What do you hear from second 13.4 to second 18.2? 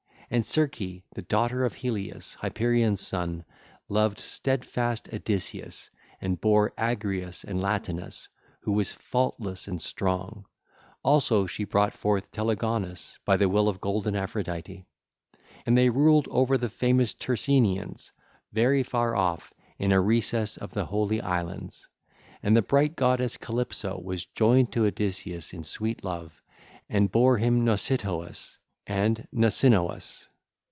will of golden Aphrodite. And they ruled over the famous Tyrenians,